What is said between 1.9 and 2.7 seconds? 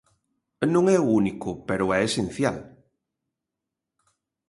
é esencial.